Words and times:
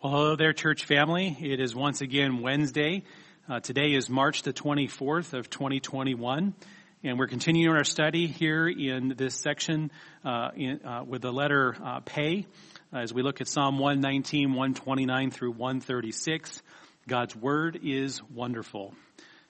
Well, 0.00 0.12
hello 0.12 0.36
there, 0.36 0.52
church 0.52 0.84
family. 0.84 1.36
It 1.40 1.58
is 1.58 1.74
once 1.74 2.02
again 2.02 2.40
Wednesday. 2.40 3.02
Uh, 3.48 3.58
today 3.58 3.94
is 3.94 4.08
March 4.08 4.42
the 4.42 4.52
24th 4.52 5.32
of 5.32 5.50
2021, 5.50 6.54
and 7.02 7.18
we're 7.18 7.26
continuing 7.26 7.76
our 7.76 7.82
study 7.82 8.28
here 8.28 8.68
in 8.68 9.14
this 9.16 9.34
section 9.34 9.90
uh, 10.24 10.50
in, 10.54 10.84
uh, 10.84 11.02
with 11.04 11.22
the 11.22 11.32
letter 11.32 11.76
uh, 11.82 11.98
Pay 11.98 12.46
as 12.92 13.12
we 13.12 13.22
look 13.22 13.40
at 13.40 13.48
Psalm 13.48 13.80
119, 13.80 14.50
129 14.50 15.32
through 15.32 15.50
136. 15.50 16.62
God's 17.08 17.34
Word 17.34 17.80
is 17.82 18.22
wonderful. 18.22 18.94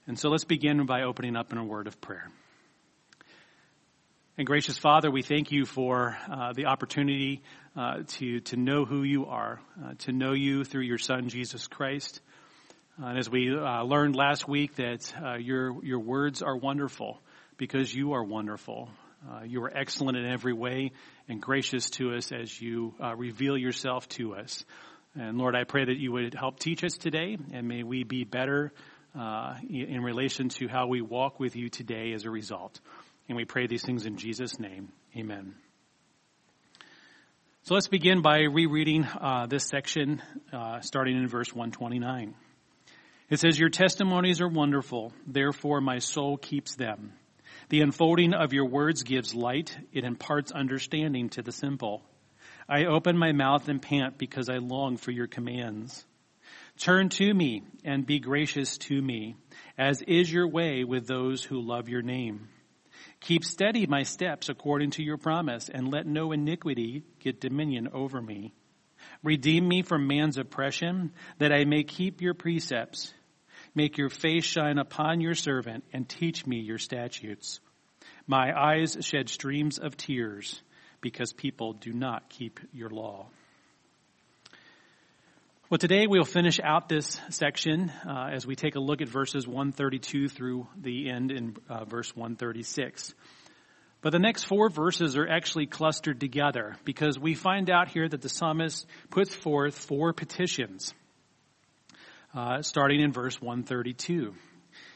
And 0.06 0.18
so 0.18 0.30
let's 0.30 0.44
begin 0.44 0.86
by 0.86 1.02
opening 1.02 1.36
up 1.36 1.52
in 1.52 1.58
a 1.58 1.64
word 1.64 1.88
of 1.88 2.00
prayer. 2.00 2.30
And 4.38 4.46
gracious 4.46 4.78
Father, 4.78 5.10
we 5.10 5.22
thank 5.22 5.50
you 5.50 5.66
for 5.66 6.16
uh, 6.30 6.52
the 6.52 6.66
opportunity 6.66 7.42
uh, 7.76 8.04
to 8.06 8.38
to 8.42 8.56
know 8.56 8.84
who 8.84 9.02
you 9.02 9.26
are, 9.26 9.58
uh, 9.84 9.94
to 9.98 10.12
know 10.12 10.32
you 10.32 10.62
through 10.62 10.84
your 10.84 10.96
Son 10.96 11.28
Jesus 11.28 11.66
Christ. 11.66 12.20
Uh, 13.02 13.06
and 13.06 13.18
as 13.18 13.28
we 13.28 13.52
uh, 13.52 13.82
learned 13.82 14.14
last 14.14 14.46
week, 14.46 14.76
that 14.76 15.12
uh, 15.20 15.34
your 15.38 15.84
your 15.84 15.98
words 15.98 16.40
are 16.40 16.56
wonderful 16.56 17.20
because 17.56 17.92
you 17.92 18.12
are 18.12 18.22
wonderful. 18.22 18.88
you 19.44 19.60
are 19.64 19.76
excellent 19.76 20.16
in 20.16 20.24
every 20.24 20.52
way 20.52 20.92
and 21.28 21.42
gracious 21.42 21.90
to 21.90 22.14
us 22.14 22.30
as 22.30 22.62
you 22.62 22.94
reveal 23.16 23.58
yourself 23.58 24.08
to 24.10 24.36
us. 24.36 24.64
And 25.16 25.36
Lord, 25.36 25.56
I 25.56 25.64
pray 25.64 25.84
that 25.84 25.98
you 25.98 26.12
would 26.12 26.34
help 26.34 26.60
teach 26.60 26.84
us 26.84 26.96
today, 26.96 27.38
and 27.52 27.66
may 27.66 27.82
we 27.82 28.04
be 28.04 28.22
better 28.22 28.72
in 29.68 30.00
relation 30.00 30.48
to 30.50 30.68
how 30.68 30.86
we 30.86 31.00
walk 31.00 31.40
with 31.40 31.56
you 31.56 31.68
today 31.68 32.12
as 32.12 32.24
a 32.24 32.30
result. 32.30 32.78
And 33.28 33.36
we 33.36 33.44
pray 33.44 33.66
these 33.66 33.84
things 33.84 34.06
in 34.06 34.16
Jesus' 34.16 34.58
name. 34.58 34.88
Amen. 35.16 35.54
So 37.62 37.74
let's 37.74 37.88
begin 37.88 38.22
by 38.22 38.40
rereading 38.50 39.04
uh, 39.04 39.46
this 39.46 39.66
section, 39.66 40.22
uh, 40.52 40.80
starting 40.80 41.18
in 41.18 41.28
verse 41.28 41.52
129. 41.52 42.34
It 43.28 43.38
says, 43.38 43.58
Your 43.58 43.68
testimonies 43.68 44.40
are 44.40 44.48
wonderful, 44.48 45.12
therefore 45.26 45.82
my 45.82 45.98
soul 45.98 46.38
keeps 46.38 46.76
them. 46.76 47.12
The 47.68 47.82
unfolding 47.82 48.32
of 48.32 48.54
your 48.54 48.64
words 48.64 49.02
gives 49.02 49.34
light, 49.34 49.76
it 49.92 50.04
imparts 50.04 50.50
understanding 50.50 51.28
to 51.30 51.42
the 51.42 51.52
simple. 51.52 52.02
I 52.66 52.86
open 52.86 53.18
my 53.18 53.32
mouth 53.32 53.68
and 53.68 53.82
pant 53.82 54.16
because 54.16 54.48
I 54.48 54.56
long 54.56 54.96
for 54.96 55.10
your 55.10 55.26
commands. 55.26 56.06
Turn 56.78 57.10
to 57.10 57.34
me 57.34 57.64
and 57.84 58.06
be 58.06 58.20
gracious 58.20 58.78
to 58.78 59.02
me, 59.02 59.36
as 59.76 60.00
is 60.00 60.32
your 60.32 60.48
way 60.48 60.84
with 60.84 61.06
those 61.06 61.44
who 61.44 61.60
love 61.60 61.90
your 61.90 62.02
name. 62.02 62.48
Keep 63.20 63.44
steady 63.44 63.86
my 63.86 64.04
steps 64.04 64.48
according 64.48 64.92
to 64.92 65.02
your 65.02 65.16
promise, 65.16 65.68
and 65.68 65.92
let 65.92 66.06
no 66.06 66.32
iniquity 66.32 67.02
get 67.20 67.40
dominion 67.40 67.88
over 67.92 68.22
me. 68.22 68.54
Redeem 69.22 69.66
me 69.66 69.82
from 69.82 70.06
man's 70.06 70.38
oppression, 70.38 71.12
that 71.38 71.52
I 71.52 71.64
may 71.64 71.82
keep 71.82 72.20
your 72.20 72.34
precepts. 72.34 73.12
Make 73.74 73.98
your 73.98 74.08
face 74.08 74.44
shine 74.44 74.78
upon 74.78 75.20
your 75.20 75.34
servant, 75.34 75.84
and 75.92 76.08
teach 76.08 76.46
me 76.46 76.60
your 76.60 76.78
statutes. 76.78 77.60
My 78.26 78.52
eyes 78.56 78.96
shed 79.00 79.28
streams 79.28 79.78
of 79.78 79.96
tears, 79.96 80.62
because 81.00 81.32
people 81.32 81.72
do 81.72 81.92
not 81.92 82.28
keep 82.28 82.60
your 82.72 82.90
law. 82.90 83.28
Well, 85.70 85.76
today 85.76 86.06
we'll 86.06 86.24
finish 86.24 86.58
out 86.64 86.88
this 86.88 87.20
section 87.28 87.92
uh, 88.08 88.30
as 88.32 88.46
we 88.46 88.56
take 88.56 88.76
a 88.76 88.80
look 88.80 89.02
at 89.02 89.08
verses 89.08 89.46
132 89.46 90.30
through 90.30 90.66
the 90.80 91.10
end 91.10 91.30
in 91.30 91.56
uh, 91.68 91.84
verse 91.84 92.16
136. 92.16 93.14
But 94.00 94.12
the 94.12 94.18
next 94.18 94.44
four 94.44 94.70
verses 94.70 95.14
are 95.18 95.28
actually 95.28 95.66
clustered 95.66 96.20
together 96.20 96.76
because 96.86 97.18
we 97.18 97.34
find 97.34 97.68
out 97.68 97.90
here 97.90 98.08
that 98.08 98.22
the 98.22 98.30
psalmist 98.30 98.86
puts 99.10 99.34
forth 99.34 99.76
four 99.76 100.14
petitions, 100.14 100.94
uh, 102.34 102.62
starting 102.62 103.02
in 103.02 103.12
verse 103.12 103.38
132. 103.38 104.32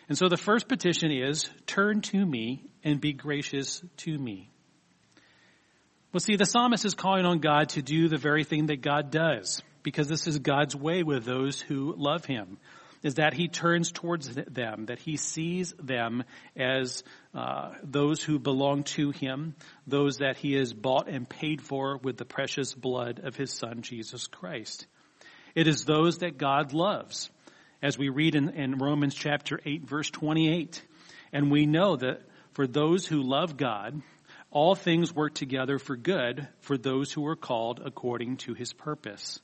And 0.08 0.16
so 0.16 0.30
the 0.30 0.38
first 0.38 0.68
petition 0.68 1.12
is, 1.12 1.50
turn 1.66 2.00
to 2.00 2.24
me 2.24 2.64
and 2.82 2.98
be 2.98 3.12
gracious 3.12 3.84
to 3.98 4.18
me. 4.18 4.48
Well, 6.14 6.20
see, 6.20 6.36
the 6.36 6.46
psalmist 6.46 6.86
is 6.86 6.94
calling 6.94 7.26
on 7.26 7.40
God 7.40 7.68
to 7.70 7.82
do 7.82 8.08
the 8.08 8.16
very 8.16 8.44
thing 8.44 8.68
that 8.68 8.80
God 8.80 9.10
does 9.10 9.62
because 9.82 10.08
this 10.08 10.26
is 10.26 10.38
God's 10.38 10.76
way 10.76 11.02
with 11.02 11.24
those 11.24 11.60
who 11.60 11.94
love 11.96 12.24
him 12.24 12.58
is 13.02 13.14
that 13.14 13.34
he 13.34 13.48
turns 13.48 13.90
towards 13.90 14.32
them, 14.34 14.86
that 14.86 15.00
he 15.00 15.16
sees 15.16 15.74
them 15.78 16.22
as 16.56 17.02
uh, 17.34 17.72
those 17.82 18.22
who 18.22 18.38
belong 18.38 18.84
to 18.84 19.10
him, 19.10 19.54
those 19.86 20.18
that 20.18 20.36
he 20.36 20.54
has 20.54 20.72
bought 20.72 21.08
and 21.08 21.28
paid 21.28 21.60
for 21.60 21.98
with 21.98 22.16
the 22.16 22.24
precious 22.24 22.74
blood 22.74 23.20
of 23.24 23.34
his 23.34 23.52
son, 23.52 23.82
Jesus 23.82 24.28
Christ. 24.28 24.86
It 25.54 25.66
is 25.66 25.84
those 25.84 26.18
that 26.18 26.38
God 26.38 26.72
loves, 26.72 27.30
as 27.82 27.98
we 27.98 28.08
read 28.08 28.36
in, 28.36 28.50
in 28.50 28.78
Romans 28.78 29.14
chapter 29.14 29.60
8, 29.64 29.84
verse 29.84 30.10
28. 30.10 30.80
And 31.32 31.50
we 31.50 31.66
know 31.66 31.96
that 31.96 32.20
for 32.52 32.66
those 32.66 33.06
who 33.06 33.22
love 33.22 33.56
God, 33.56 34.00
all 34.50 34.74
things 34.74 35.14
work 35.14 35.34
together 35.34 35.78
for 35.78 35.96
good 35.96 36.46
for 36.60 36.78
those 36.78 37.12
who 37.12 37.26
are 37.26 37.36
called 37.36 37.80
according 37.84 38.36
to 38.38 38.54
his 38.54 38.72
purpose. 38.72 39.40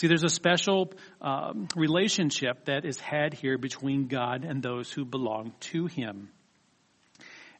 See, 0.00 0.06
there's 0.06 0.24
a 0.24 0.30
special 0.30 0.94
um, 1.20 1.68
relationship 1.76 2.64
that 2.64 2.86
is 2.86 2.98
had 2.98 3.34
here 3.34 3.58
between 3.58 4.06
God 4.06 4.46
and 4.46 4.62
those 4.62 4.90
who 4.90 5.04
belong 5.04 5.52
to 5.72 5.88
Him. 5.88 6.30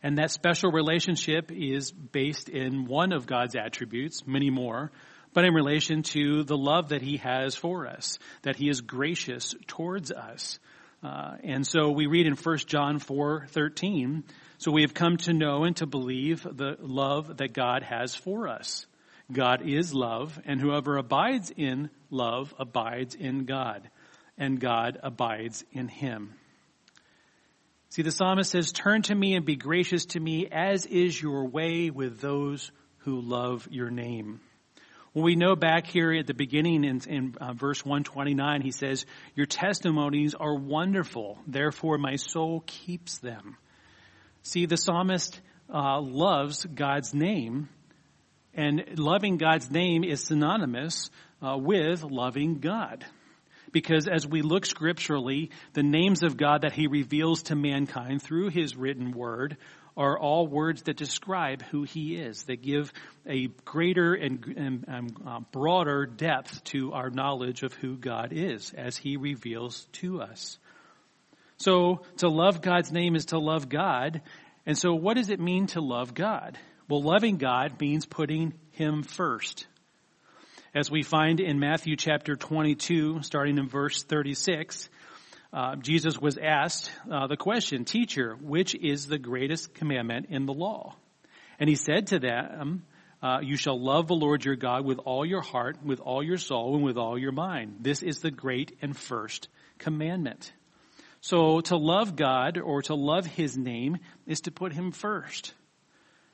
And 0.02 0.16
that 0.16 0.30
special 0.30 0.72
relationship 0.72 1.52
is 1.52 1.92
based 1.92 2.48
in 2.48 2.86
one 2.86 3.12
of 3.12 3.26
God's 3.26 3.56
attributes, 3.56 4.26
many 4.26 4.48
more, 4.48 4.90
but 5.34 5.44
in 5.44 5.52
relation 5.52 6.02
to 6.14 6.42
the 6.42 6.56
love 6.56 6.88
that 6.88 7.02
He 7.02 7.18
has 7.18 7.56
for 7.56 7.86
us, 7.86 8.18
that 8.40 8.56
He 8.56 8.70
is 8.70 8.80
gracious 8.80 9.54
towards 9.66 10.10
us. 10.10 10.58
Uh, 11.02 11.36
and 11.44 11.66
so 11.66 11.90
we 11.90 12.06
read 12.06 12.26
in 12.26 12.36
1 12.36 12.56
John 12.66 13.00
4, 13.00 13.48
13, 13.50 14.24
so 14.56 14.72
we 14.72 14.80
have 14.80 14.94
come 14.94 15.18
to 15.18 15.34
know 15.34 15.64
and 15.64 15.76
to 15.76 15.84
believe 15.84 16.42
the 16.42 16.78
love 16.80 17.36
that 17.36 17.52
God 17.52 17.82
has 17.82 18.14
for 18.14 18.48
us. 18.48 18.86
God 19.32 19.62
is 19.68 19.94
love, 19.94 20.41
and 20.44 20.60
whoever 20.60 20.96
abides 20.96 21.52
in 21.56 21.91
love 22.10 22.54
abides 22.58 23.14
in 23.14 23.44
God, 23.44 23.88
and 24.36 24.60
God 24.60 24.98
abides 25.02 25.64
in 25.72 25.88
him. 25.88 26.34
See, 27.90 28.02
the 28.02 28.12
psalmist 28.12 28.50
says, 28.50 28.72
Turn 28.72 29.02
to 29.02 29.14
me 29.14 29.34
and 29.34 29.44
be 29.44 29.56
gracious 29.56 30.06
to 30.06 30.20
me, 30.20 30.46
as 30.50 30.86
is 30.86 31.20
your 31.20 31.48
way 31.48 31.90
with 31.90 32.20
those 32.20 32.70
who 32.98 33.20
love 33.20 33.66
your 33.70 33.90
name. 33.90 34.40
Well, 35.12 35.24
we 35.24 35.34
know 35.34 35.56
back 35.56 35.88
here 35.88 36.12
at 36.12 36.28
the 36.28 36.34
beginning 36.34 36.84
in, 36.84 37.00
in 37.08 37.34
uh, 37.40 37.52
verse 37.52 37.84
129, 37.84 38.62
he 38.62 38.70
says, 38.70 39.06
Your 39.34 39.46
testimonies 39.46 40.34
are 40.34 40.54
wonderful, 40.54 41.38
therefore 41.48 41.98
my 41.98 42.14
soul 42.14 42.62
keeps 42.64 43.19
them. 43.19 43.56
See, 44.42 44.66
the 44.66 44.76
psalmist 44.76 45.40
uh, 45.69 46.00
loves 46.00 46.64
God's 46.64 47.12
name, 47.12 47.69
and 48.55 48.99
loving 48.99 49.37
God's 49.37 49.71
name 49.71 50.05
is 50.05 50.25
synonymous 50.25 51.11
uh, 51.43 51.56
with 51.56 52.03
loving 52.03 52.59
God. 52.59 53.05
Because 53.72 54.09
as 54.09 54.27
we 54.27 54.43
look 54.43 54.66
scripturally, 54.66 55.50
the 55.75 55.83
names 55.83 56.22
of 56.22 56.37
God 56.37 56.62
that 56.62 56.72
he 56.72 56.88
reveals 56.88 57.44
to 57.44 57.55
mankind 57.55 58.22
through 58.22 58.50
his 58.50 58.77
written 58.77 59.12
word 59.12 59.56
are 59.97 60.19
all 60.19 60.47
words 60.47 60.83
that 60.83 60.97
describe 60.97 61.62
who 61.62 61.83
he 61.84 62.16
is, 62.16 62.44
that 62.44 62.62
give 62.62 62.93
a 63.27 63.49
greater 63.65 64.15
and, 64.15 64.44
and, 64.56 64.84
and 64.88 65.17
uh, 65.27 65.41
broader 65.53 66.06
depth 66.06 66.65
to 66.65 66.93
our 66.93 67.11
knowledge 67.11 67.62
of 67.62 67.75
who 67.75 67.97
God 67.97 68.32
is 68.32 68.72
as 68.77 68.97
he 68.97 69.17
reveals 69.17 69.87
to 69.93 70.21
us. 70.21 70.59
So 71.59 72.03
to 72.19 72.28
love 72.28 72.62
God's 72.62 72.91
name 72.91 73.15
is 73.15 73.27
to 73.27 73.38
love 73.38 73.69
God. 73.69 74.22
And 74.65 74.77
so 74.78 74.94
what 74.94 75.17
does 75.17 75.31
it 75.31 75.38
mean 75.38 75.67
to 75.69 75.81
love 75.81 76.15
God? 76.15 76.59
Well, 76.90 77.02
loving 77.02 77.36
God 77.36 77.80
means 77.80 78.04
putting 78.04 78.52
Him 78.72 79.04
first. 79.04 79.68
As 80.74 80.90
we 80.90 81.04
find 81.04 81.38
in 81.38 81.60
Matthew 81.60 81.94
chapter 81.94 82.34
22, 82.34 83.22
starting 83.22 83.58
in 83.58 83.69
verse 83.69 84.02
36, 84.02 84.90
uh, 85.52 85.76
Jesus 85.76 86.19
was 86.19 86.37
asked 86.37 86.90
uh, 87.08 87.28
the 87.28 87.37
question, 87.37 87.84
Teacher, 87.84 88.37
which 88.42 88.75
is 88.75 89.06
the 89.06 89.19
greatest 89.19 89.72
commandment 89.72 90.26
in 90.31 90.46
the 90.46 90.52
law? 90.52 90.96
And 91.60 91.69
he 91.69 91.76
said 91.76 92.08
to 92.08 92.19
them, 92.19 92.82
uh, 93.22 93.38
You 93.40 93.56
shall 93.56 93.81
love 93.81 94.08
the 94.08 94.16
Lord 94.16 94.44
your 94.44 94.56
God 94.56 94.84
with 94.84 94.98
all 94.98 95.25
your 95.25 95.43
heart, 95.43 95.76
with 95.84 96.00
all 96.00 96.25
your 96.25 96.38
soul, 96.38 96.75
and 96.75 96.84
with 96.84 96.96
all 96.96 97.16
your 97.16 97.31
mind. 97.31 97.76
This 97.82 98.02
is 98.02 98.19
the 98.19 98.32
great 98.32 98.76
and 98.82 98.96
first 98.96 99.46
commandment. 99.78 100.52
So 101.20 101.60
to 101.60 101.76
love 101.76 102.16
God 102.16 102.58
or 102.58 102.82
to 102.82 102.96
love 102.96 103.26
His 103.26 103.56
name 103.56 103.98
is 104.26 104.40
to 104.40 104.50
put 104.50 104.72
Him 104.72 104.90
first. 104.90 105.54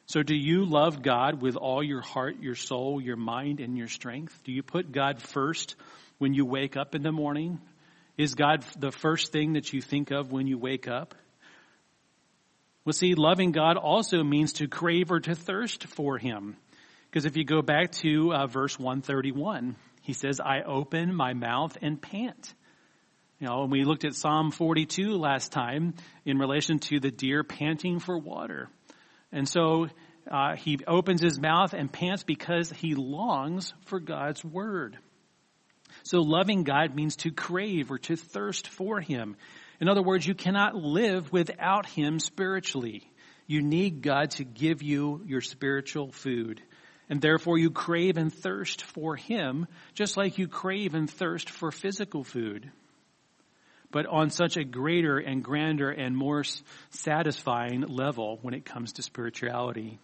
So 0.07 0.23
do 0.23 0.35
you 0.35 0.65
love 0.65 1.03
God 1.03 1.43
with 1.43 1.57
all 1.57 1.83
your 1.83 2.01
heart, 2.01 2.37
your 2.41 2.55
soul, 2.55 3.01
your 3.01 3.17
mind, 3.17 3.59
and 3.59 3.77
your 3.77 3.89
strength? 3.89 4.41
Do 4.45 4.53
you 4.53 4.63
put 4.63 4.93
God 4.93 5.21
first 5.21 5.75
when 6.19 6.33
you 6.33 6.45
wake 6.45 6.77
up 6.77 6.95
in 6.95 7.03
the 7.03 7.11
morning? 7.11 7.61
Is 8.17 8.37
God 8.37 8.65
the 8.79 8.93
first 8.93 9.33
thing 9.33 9.55
that 9.55 9.73
you 9.73 9.83
think 9.83 10.13
of 10.13 10.31
when 10.31 10.47
you 10.47 10.59
wake 10.59 10.87
up? 10.87 11.17
Well, 12.85 12.93
see, 12.93 13.15
loving 13.15 13.51
God 13.51 13.77
also 13.77 14.23
means 14.23 14.55
to 14.55 14.69
crave 14.69 15.11
or 15.11 15.19
to 15.19 15.35
thirst 15.35 15.89
for 15.89 16.19
Him. 16.19 16.57
Because 17.11 17.25
if 17.25 17.37
you 17.37 17.45
go 17.45 17.61
back 17.61 17.91
to 18.03 18.33
uh, 18.33 18.47
verse 18.47 18.79
131, 18.79 19.75
He 20.03 20.13
says, 20.13 20.39
I 20.39 20.63
open 20.63 21.13
my 21.17 21.35
mouth 21.35 21.77
and 21.83 22.01
pant. 22.01 22.55
You 23.41 23.49
know, 23.49 23.65
and 23.65 23.73
we 23.73 23.83
looked 23.83 24.05
at 24.05 24.15
Psalm 24.15 24.53
42 24.53 25.19
last 25.19 25.51
time 25.51 25.95
in 26.25 26.39
relation 26.39 26.79
to 26.79 27.01
the 27.01 27.11
deer 27.11 27.43
panting 27.43 27.99
for 27.99 28.17
water. 28.17 28.71
And 29.33 29.49
so 29.49 29.89
uh, 30.31 30.57
he 30.57 30.79
opens 30.87 31.23
his 31.23 31.41
mouth 31.41 31.73
and 31.73 31.93
pants 31.93 32.23
because 32.23 32.71
he 32.71 32.95
longs 32.95 33.73
for 33.87 34.01
God's 34.01 34.45
word. 34.45 34.99
So 36.03 36.21
loving 36.21 36.65
God 36.65 36.95
means 36.95 37.17
to 37.17 37.31
crave 37.31 37.91
or 37.91 37.99
to 37.99 38.17
thirst 38.17 38.69
for 38.69 39.01
him. 39.01 39.37
In 39.81 39.89
other 39.89 40.03
words, 40.03 40.27
you 40.27 40.35
cannot 40.35 40.75
live 40.75 41.33
without 41.33 41.87
him 41.87 42.19
spiritually. 42.19 43.11
You 43.47 43.63
need 43.63 44.03
God 44.03 44.33
to 44.33 44.45
give 44.45 44.83
you 44.83 45.23
your 45.27 45.41
spiritual 45.41 46.13
food. 46.13 46.63
And 47.09 47.21
therefore 47.21 47.59
you 47.59 47.71
crave 47.71 48.17
and 48.17 48.33
thirst 48.33 48.83
for 48.83 49.15
him, 49.15 49.67
just 49.95 50.17
like 50.17 50.39
you 50.39 50.49
crave 50.49 50.95
and 50.95 51.09
thirst 51.09 51.51
for 51.51 51.71
physical 51.71 52.25
food 52.25 52.73
but 53.97 54.05
on 54.05 54.29
such 54.29 54.59
a 54.59 54.63
greater 54.63 55.17
and 55.17 55.43
grander 55.43 55.89
and 55.89 56.15
more 56.15 56.45
satisfying 56.91 57.81
level 57.81 58.39
when 58.43 58.53
it 58.53 58.63
comes 58.63 58.93
to 58.93 59.03
spirituality. 59.03 59.99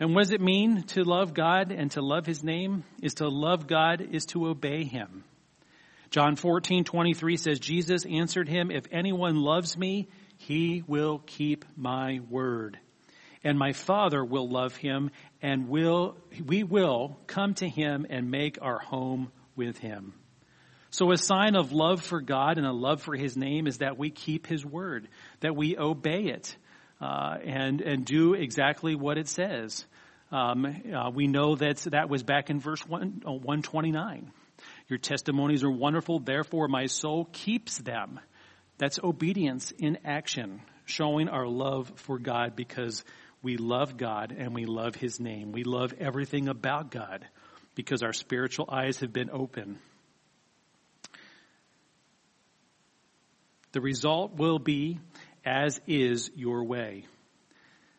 And 0.00 0.14
what 0.14 0.22
does 0.22 0.30
it 0.30 0.40
mean 0.40 0.84
to 0.84 1.04
love 1.04 1.34
God 1.34 1.70
and 1.70 1.90
to 1.90 2.00
love 2.00 2.24
His 2.24 2.42
name? 2.42 2.84
Is 3.02 3.16
to 3.16 3.28
love 3.28 3.66
God 3.66 4.00
is 4.00 4.24
to 4.28 4.48
obey 4.48 4.84
Him. 4.84 5.22
John 6.08 6.34
14, 6.34 6.84
23 6.84 7.36
says, 7.36 7.60
Jesus 7.60 8.06
answered 8.06 8.48
him, 8.48 8.70
If 8.70 8.86
anyone 8.90 9.36
loves 9.36 9.76
me, 9.76 10.08
he 10.38 10.82
will 10.86 11.18
keep 11.26 11.66
my 11.76 12.20
word. 12.30 12.78
And 13.44 13.58
my 13.58 13.74
Father 13.74 14.24
will 14.24 14.48
love 14.48 14.76
him, 14.76 15.10
and 15.42 15.68
will, 15.68 16.16
we 16.42 16.62
will 16.64 17.18
come 17.26 17.52
to 17.56 17.68
him 17.68 18.06
and 18.08 18.30
make 18.30 18.56
our 18.62 18.78
home 18.78 19.30
with 19.56 19.76
him. 19.76 20.14
So 20.96 21.12
a 21.12 21.18
sign 21.18 21.56
of 21.56 21.72
love 21.72 22.02
for 22.02 22.22
God 22.22 22.56
and 22.56 22.66
a 22.66 22.72
love 22.72 23.02
for 23.02 23.14
His 23.14 23.36
name 23.36 23.66
is 23.66 23.78
that 23.78 23.98
we 23.98 24.08
keep 24.08 24.46
His 24.46 24.64
word, 24.64 25.08
that 25.40 25.54
we 25.54 25.76
obey 25.76 26.22
it, 26.28 26.56
uh, 27.02 27.36
and 27.44 27.82
and 27.82 28.06
do 28.06 28.32
exactly 28.32 28.94
what 28.94 29.18
it 29.18 29.28
says. 29.28 29.84
Um, 30.32 30.64
uh, 30.64 31.10
we 31.10 31.26
know 31.26 31.54
that 31.54 31.76
that 31.90 32.08
was 32.08 32.22
back 32.22 32.48
in 32.48 32.60
verse 32.60 32.80
one, 32.88 33.20
uh, 33.26 33.32
129. 33.32 34.32
Your 34.88 34.98
testimonies 34.98 35.64
are 35.64 35.70
wonderful, 35.70 36.18
therefore 36.18 36.66
my 36.66 36.86
soul 36.86 37.28
keeps 37.30 37.76
them. 37.76 38.18
That's 38.78 38.98
obedience 39.04 39.72
in 39.72 39.98
action, 40.02 40.62
showing 40.86 41.28
our 41.28 41.46
love 41.46 41.92
for 41.96 42.18
God 42.18 42.56
because 42.56 43.04
we 43.42 43.58
love 43.58 43.98
God 43.98 44.34
and 44.34 44.54
we 44.54 44.64
love 44.64 44.94
His 44.94 45.20
name. 45.20 45.52
We 45.52 45.64
love 45.64 45.92
everything 46.00 46.48
about 46.48 46.90
God 46.90 47.26
because 47.74 48.02
our 48.02 48.14
spiritual 48.14 48.66
eyes 48.72 49.00
have 49.00 49.12
been 49.12 49.28
open. 49.30 49.78
The 53.76 53.82
result 53.82 54.38
will 54.38 54.58
be 54.58 55.00
as 55.44 55.82
is 55.86 56.30
your 56.34 56.64
way. 56.64 57.04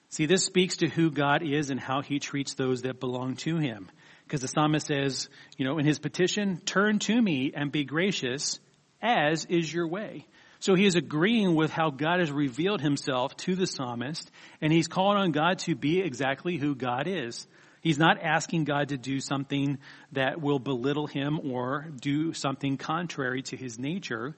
See, 0.09 0.25
this 0.25 0.43
speaks 0.43 0.77
to 0.77 0.87
who 0.87 1.11
God 1.11 1.43
is 1.43 1.69
and 1.69 1.79
how 1.79 2.01
he 2.01 2.17
treats 2.17 2.55
those 2.55 2.81
that 2.81 2.99
belong 2.99 3.35
to 3.35 3.57
him. 3.57 3.91
Because 4.23 4.41
the 4.41 4.47
psalmist 4.47 4.87
says, 4.87 5.29
you 5.55 5.65
know, 5.65 5.77
in 5.77 5.85
his 5.85 5.99
petition, 5.99 6.59
turn 6.65 6.97
to 6.97 7.21
me 7.21 7.53
and 7.55 7.71
be 7.71 7.83
gracious 7.83 8.59
as 9.03 9.45
is 9.45 9.71
your 9.71 9.87
way. 9.87 10.25
So 10.61 10.73
he 10.73 10.87
is 10.87 10.95
agreeing 10.95 11.53
with 11.53 11.69
how 11.69 11.91
God 11.91 12.21
has 12.21 12.31
revealed 12.31 12.81
himself 12.81 13.37
to 13.37 13.53
the 13.53 13.67
psalmist 13.67 14.31
and 14.59 14.73
he's 14.73 14.87
calling 14.87 15.19
on 15.19 15.31
God 15.31 15.59
to 15.59 15.75
be 15.75 15.99
exactly 15.99 16.57
who 16.57 16.73
God 16.73 17.07
is. 17.07 17.45
He's 17.81 17.99
not 17.99 18.23
asking 18.23 18.63
God 18.63 18.89
to 18.89 18.97
do 18.97 19.19
something 19.19 19.77
that 20.13 20.41
will 20.41 20.57
belittle 20.57 21.05
him 21.05 21.39
or 21.51 21.91
do 22.01 22.33
something 22.33 22.77
contrary 22.77 23.43
to 23.43 23.55
his 23.55 23.77
nature. 23.77 24.35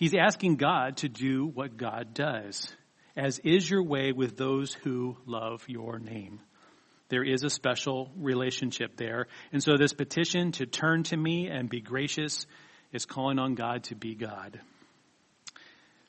He's 0.00 0.14
asking 0.14 0.56
God 0.56 0.96
to 0.98 1.10
do 1.10 1.44
what 1.44 1.76
God 1.76 2.14
does, 2.14 2.74
as 3.18 3.38
is 3.40 3.68
your 3.68 3.82
way 3.82 4.12
with 4.12 4.34
those 4.34 4.72
who 4.72 5.18
love 5.26 5.62
your 5.68 5.98
name. 5.98 6.40
There 7.10 7.22
is 7.22 7.44
a 7.44 7.50
special 7.50 8.10
relationship 8.16 8.96
there. 8.96 9.26
And 9.52 9.62
so 9.62 9.76
this 9.76 9.92
petition 9.92 10.52
to 10.52 10.64
turn 10.64 11.02
to 11.02 11.16
me 11.18 11.48
and 11.48 11.68
be 11.68 11.82
gracious 11.82 12.46
is 12.92 13.04
calling 13.04 13.38
on 13.38 13.54
God 13.56 13.84
to 13.84 13.94
be 13.94 14.14
God. 14.14 14.58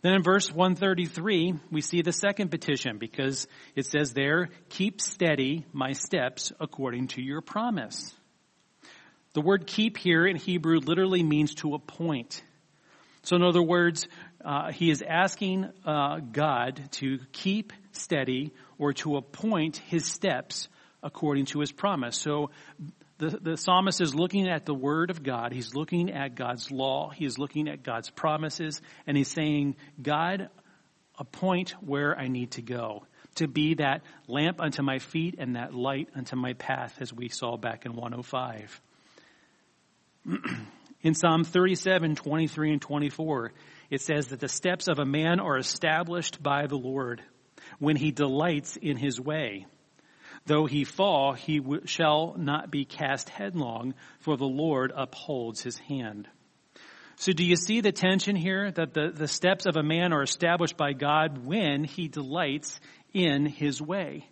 Then 0.03 0.13
in 0.13 0.23
verse 0.23 0.49
133, 0.49 1.55
we 1.69 1.81
see 1.81 2.01
the 2.01 2.13
second 2.13 2.49
petition 2.49 2.97
because 2.97 3.45
it 3.75 3.87
says 3.87 4.13
there, 4.13 4.51
keep 4.69 5.01
steady 5.01 5.65
my 5.73 5.91
steps 5.91 6.53
according 6.61 7.07
to 7.09 7.21
your 7.21 7.41
promise. 7.41 8.15
The 9.33 9.41
word 9.41 9.67
keep 9.67 9.97
here 9.97 10.25
in 10.25 10.37
Hebrew 10.37 10.79
literally 10.79 11.23
means 11.23 11.55
to 11.55 11.73
appoint. 11.73 12.41
So, 13.23 13.35
in 13.35 13.43
other 13.43 13.61
words, 13.61 14.07
uh, 14.43 14.71
he 14.71 14.89
is 14.89 15.03
asking 15.07 15.69
uh, 15.85 16.19
God 16.19 16.81
to 16.93 17.19
keep 17.31 17.73
steady 17.91 18.51
or 18.79 18.93
to 18.93 19.17
appoint 19.17 19.77
his 19.77 20.05
steps 20.05 20.67
according 21.03 21.45
to 21.47 21.59
his 21.59 21.71
promise. 21.71 22.17
So, 22.17 22.49
the, 23.19 23.29
the 23.29 23.57
psalmist 23.57 24.01
is 24.01 24.15
looking 24.15 24.49
at 24.49 24.65
the 24.65 24.73
word 24.73 25.11
of 25.11 25.21
God. 25.21 25.53
He's 25.53 25.75
looking 25.75 26.11
at 26.11 26.33
God's 26.33 26.71
law. 26.71 27.11
He 27.11 27.25
is 27.25 27.37
looking 27.37 27.67
at 27.67 27.83
God's 27.83 28.09
promises. 28.09 28.81
And 29.05 29.15
he's 29.15 29.27
saying, 29.27 29.75
God, 30.01 30.49
appoint 31.19 31.75
where 31.81 32.17
I 32.17 32.27
need 32.27 32.51
to 32.51 32.63
go 32.63 33.03
to 33.35 33.47
be 33.47 33.75
that 33.75 34.01
lamp 34.27 34.59
unto 34.59 34.81
my 34.81 34.97
feet 34.97 35.35
and 35.37 35.55
that 35.55 35.73
light 35.73 36.09
unto 36.15 36.35
my 36.35 36.53
path, 36.53 36.97
as 36.99 37.13
we 37.13 37.29
saw 37.29 37.57
back 37.57 37.85
in 37.85 37.93
105. 37.95 38.81
In 41.03 41.15
Psalm 41.15 41.43
37, 41.43 42.15
23 42.15 42.73
and 42.73 42.81
24, 42.81 43.53
it 43.89 44.01
says 44.01 44.27
that 44.27 44.39
the 44.39 44.47
steps 44.47 44.87
of 44.87 44.99
a 44.99 45.05
man 45.05 45.39
are 45.39 45.57
established 45.57 46.43
by 46.43 46.67
the 46.67 46.77
Lord 46.77 47.23
when 47.79 47.95
he 47.95 48.11
delights 48.11 48.77
in 48.77 48.97
his 48.97 49.19
way. 49.19 49.65
Though 50.45 50.67
he 50.67 50.83
fall, 50.83 51.33
he 51.33 51.59
w- 51.59 51.85
shall 51.85 52.35
not 52.37 52.69
be 52.69 52.85
cast 52.85 53.29
headlong, 53.29 53.95
for 54.19 54.37
the 54.37 54.45
Lord 54.45 54.91
upholds 54.95 55.63
his 55.63 55.77
hand. 55.77 56.27
So 57.15 57.31
do 57.31 57.43
you 57.43 57.55
see 57.55 57.81
the 57.81 57.91
tension 57.91 58.35
here 58.35 58.71
that 58.71 58.93
the, 58.93 59.11
the 59.13 59.27
steps 59.27 59.65
of 59.65 59.77
a 59.77 59.83
man 59.83 60.13
are 60.13 60.23
established 60.23 60.77
by 60.77 60.93
God 60.93 61.45
when 61.45 61.83
he 61.83 62.07
delights 62.07 62.79
in 63.13 63.47
his 63.47 63.81
way? 63.81 64.27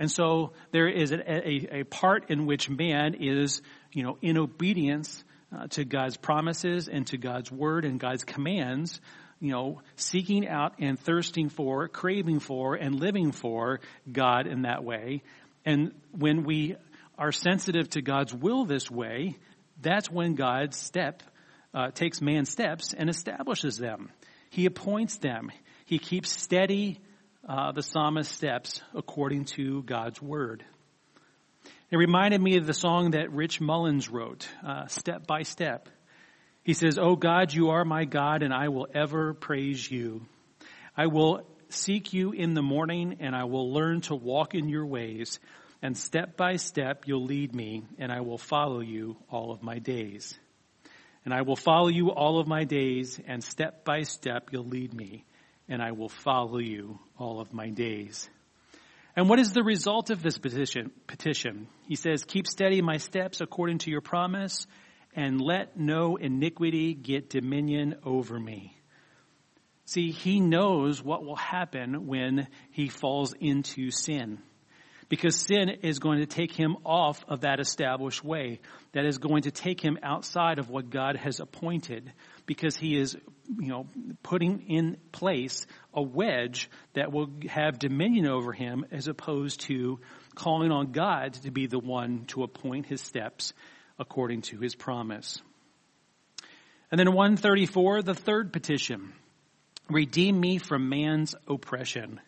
And 0.00 0.10
so 0.10 0.52
there 0.72 0.88
is 0.88 1.12
a, 1.12 1.18
a, 1.18 1.80
a 1.80 1.84
part 1.84 2.30
in 2.30 2.46
which 2.46 2.70
man 2.70 3.14
is, 3.14 3.62
you 3.92 4.02
know, 4.04 4.18
in 4.22 4.38
obedience 4.38 5.24
uh, 5.56 5.66
to 5.68 5.84
God's 5.84 6.16
promises 6.16 6.88
and 6.88 7.06
to 7.08 7.16
God's 7.16 7.50
word 7.50 7.84
and 7.84 7.98
God's 7.98 8.24
commands, 8.24 9.00
you 9.40 9.52
know, 9.52 9.80
seeking 9.96 10.46
out 10.46 10.74
and 10.78 10.98
thirsting 10.98 11.48
for, 11.48 11.88
craving 11.88 12.40
for, 12.40 12.74
and 12.74 12.98
living 12.98 13.32
for 13.32 13.80
God 14.10 14.46
in 14.46 14.62
that 14.62 14.84
way. 14.84 15.22
And 15.64 15.92
when 16.12 16.44
we 16.44 16.76
are 17.16 17.32
sensitive 17.32 17.90
to 17.90 18.02
God's 18.02 18.34
will 18.34 18.64
this 18.64 18.90
way, 18.90 19.36
that's 19.80 20.10
when 20.10 20.34
God's 20.34 20.76
step 20.76 21.22
uh, 21.74 21.90
takes 21.90 22.20
man's 22.20 22.50
steps 22.50 22.94
and 22.94 23.08
establishes 23.08 23.76
them. 23.76 24.10
He 24.50 24.66
appoints 24.66 25.18
them. 25.18 25.50
He 25.84 25.98
keeps 25.98 26.30
steady 26.30 27.00
uh, 27.48 27.72
the 27.72 27.82
psalmist's 27.82 28.34
steps 28.34 28.82
according 28.94 29.44
to 29.44 29.82
God's 29.82 30.20
word. 30.20 30.64
It 31.90 31.96
reminded 31.96 32.42
me 32.42 32.58
of 32.58 32.66
the 32.66 32.74
song 32.74 33.12
that 33.12 33.32
Rich 33.32 33.62
Mullins 33.62 34.10
wrote, 34.10 34.46
uh, 34.62 34.88
Step 34.88 35.26
by 35.26 35.42
Step. 35.42 35.88
He 36.62 36.74
says, 36.74 36.98
Oh 36.98 37.16
God, 37.16 37.50
you 37.54 37.70
are 37.70 37.84
my 37.84 38.04
God, 38.04 38.42
and 38.42 38.52
I 38.52 38.68
will 38.68 38.88
ever 38.92 39.32
praise 39.32 39.90
you. 39.90 40.26
I 40.94 41.06
will 41.06 41.46
seek 41.70 42.12
you 42.12 42.32
in 42.32 42.52
the 42.52 42.60
morning, 42.60 43.16
and 43.20 43.34
I 43.34 43.44
will 43.44 43.72
learn 43.72 44.02
to 44.02 44.14
walk 44.14 44.54
in 44.54 44.68
your 44.68 44.84
ways. 44.84 45.40
And 45.80 45.96
step 45.96 46.36
by 46.36 46.56
step, 46.56 47.04
you'll 47.06 47.24
lead 47.24 47.54
me, 47.54 47.84
and 47.98 48.12
I 48.12 48.20
will 48.20 48.36
follow 48.36 48.80
you 48.80 49.16
all 49.30 49.50
of 49.50 49.62
my 49.62 49.78
days. 49.78 50.38
And 51.24 51.32
I 51.32 51.40
will 51.40 51.56
follow 51.56 51.88
you 51.88 52.10
all 52.10 52.38
of 52.38 52.46
my 52.46 52.64
days, 52.64 53.18
and 53.26 53.42
step 53.42 53.86
by 53.86 54.02
step, 54.02 54.50
you'll 54.52 54.66
lead 54.66 54.92
me, 54.92 55.24
and 55.70 55.80
I 55.80 55.92
will 55.92 56.10
follow 56.10 56.58
you 56.58 56.98
all 57.18 57.40
of 57.40 57.54
my 57.54 57.70
days. 57.70 58.28
And 59.18 59.28
what 59.28 59.40
is 59.40 59.50
the 59.50 59.64
result 59.64 60.10
of 60.10 60.22
this 60.22 60.38
petition? 60.38 60.92
petition? 61.08 61.66
He 61.88 61.96
says, 61.96 62.22
keep 62.22 62.46
steady 62.46 62.82
my 62.82 62.98
steps 62.98 63.40
according 63.40 63.78
to 63.78 63.90
your 63.90 64.00
promise 64.00 64.64
and 65.12 65.40
let 65.40 65.76
no 65.76 66.14
iniquity 66.14 66.94
get 66.94 67.28
dominion 67.28 67.96
over 68.04 68.38
me. 68.38 68.76
See, 69.86 70.12
he 70.12 70.38
knows 70.38 71.02
what 71.02 71.24
will 71.24 71.34
happen 71.34 72.06
when 72.06 72.46
he 72.70 72.86
falls 72.86 73.32
into 73.32 73.90
sin 73.90 74.38
because 75.08 75.36
sin 75.36 75.70
is 75.82 75.98
going 75.98 76.18
to 76.18 76.26
take 76.26 76.52
him 76.52 76.76
off 76.84 77.24
of 77.28 77.40
that 77.40 77.60
established 77.60 78.22
way. 78.22 78.60
That 78.92 79.06
is 79.06 79.18
going 79.18 79.42
to 79.42 79.50
take 79.50 79.80
him 79.80 79.98
outside 80.02 80.58
of 80.58 80.68
what 80.68 80.90
God 80.90 81.16
has 81.16 81.40
appointed 81.40 82.12
because 82.46 82.76
he 82.76 82.96
is, 82.96 83.16
you 83.58 83.68
know, 83.68 83.86
putting 84.22 84.68
in 84.68 84.98
place 85.12 85.66
a 85.94 86.02
wedge 86.02 86.70
that 86.94 87.12
will 87.12 87.30
have 87.48 87.78
dominion 87.78 88.26
over 88.26 88.52
him 88.52 88.84
as 88.90 89.08
opposed 89.08 89.60
to 89.62 90.00
calling 90.34 90.70
on 90.70 90.92
God 90.92 91.34
to 91.34 91.50
be 91.50 91.66
the 91.66 91.78
one 91.78 92.24
to 92.26 92.42
appoint 92.42 92.86
his 92.86 93.00
steps 93.00 93.52
according 93.98 94.42
to 94.42 94.58
his 94.58 94.74
promise. 94.74 95.40
And 96.90 96.98
then 96.98 97.12
134, 97.12 98.02
the 98.02 98.14
third 98.14 98.52
petition. 98.52 99.12
Redeem 99.90 100.38
me 100.38 100.58
from 100.58 100.88
man's 100.88 101.34
oppression. 101.46 102.20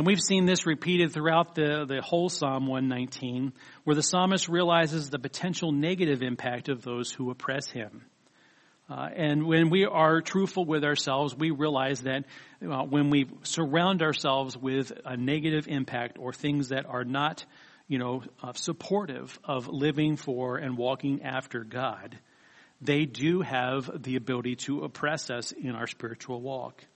And 0.00 0.06
we've 0.06 0.18
seen 0.18 0.46
this 0.46 0.64
repeated 0.64 1.12
throughout 1.12 1.54
the, 1.54 1.84
the 1.86 2.00
whole 2.00 2.30
Psalm 2.30 2.66
119, 2.66 3.52
where 3.84 3.94
the 3.94 4.02
psalmist 4.02 4.48
realizes 4.48 5.10
the 5.10 5.18
potential 5.18 5.72
negative 5.72 6.22
impact 6.22 6.70
of 6.70 6.80
those 6.80 7.12
who 7.12 7.30
oppress 7.30 7.68
him. 7.68 8.06
Uh, 8.88 9.10
and 9.14 9.44
when 9.44 9.68
we 9.68 9.84
are 9.84 10.22
truthful 10.22 10.64
with 10.64 10.84
ourselves, 10.84 11.36
we 11.36 11.50
realize 11.50 12.00
that 12.00 12.24
uh, 12.66 12.82
when 12.84 13.10
we 13.10 13.26
surround 13.42 14.00
ourselves 14.00 14.56
with 14.56 14.90
a 15.04 15.18
negative 15.18 15.68
impact 15.68 16.16
or 16.18 16.32
things 16.32 16.70
that 16.70 16.86
are 16.86 17.04
not, 17.04 17.44
you 17.86 17.98
know, 17.98 18.22
uh, 18.42 18.54
supportive 18.54 19.38
of 19.44 19.68
living 19.68 20.16
for 20.16 20.56
and 20.56 20.78
walking 20.78 21.24
after 21.24 21.62
God, 21.62 22.18
they 22.80 23.04
do 23.04 23.42
have 23.42 24.02
the 24.02 24.16
ability 24.16 24.56
to 24.56 24.80
oppress 24.80 25.28
us 25.28 25.52
in 25.52 25.72
our 25.72 25.86
spiritual 25.86 26.40
walk. 26.40 26.86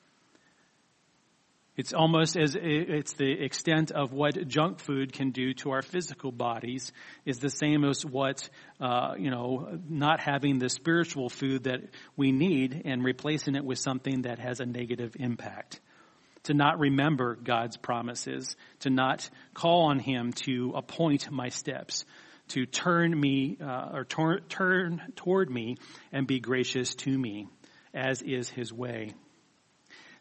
It's 1.77 1.93
almost 1.93 2.37
as 2.37 2.57
it's 2.57 3.15
the 3.15 3.33
extent 3.33 3.91
of 3.91 4.13
what 4.13 4.47
junk 4.47 4.79
food 4.79 5.13
can 5.13 5.33
do 5.33 5.55
to 5.55 5.73
our 5.73 5.83
physical 5.83 6.31
bodies 6.31 6.93
is 7.25 7.41
the 7.41 7.51
same 7.51 7.85
as 7.85 8.07
what, 8.07 8.49
uh, 8.81 9.15
you 9.19 9.29
know, 9.29 9.81
not 9.89 10.21
having 10.21 10.61
the 10.61 10.69
spiritual 10.69 11.29
food 11.29 11.65
that 11.65 11.81
we 12.17 12.31
need 12.31 12.83
and 12.85 13.03
replacing 13.03 13.57
it 13.57 13.65
with 13.65 13.81
something 13.81 14.23
that 14.23 14.39
has 14.39 14.61
a 14.61 14.67
negative 14.67 15.17
impact. 15.19 15.81
To 16.45 16.55
not 16.55 16.79
remember 16.79 17.35
God's 17.35 17.77
promises, 17.77 18.55
to 18.81 18.91
not 18.91 19.29
call 19.53 19.87
on 19.87 19.99
Him 19.99 20.33
to 20.45 20.75
appoint 20.77 21.29
my 21.33 21.49
steps, 21.49 22.05
to 22.49 22.67
turn 22.67 23.19
me, 23.19 23.57
uh, 23.61 23.91
or 23.95 24.05
tor- 24.05 24.41
turn 24.49 25.03
toward 25.17 25.51
me 25.51 25.79
and 26.13 26.27
be 26.27 26.39
gracious 26.39 26.95
to 26.97 27.19
me, 27.19 27.49
as 27.93 28.23
is 28.23 28.49
His 28.49 28.73
way. 28.73 29.15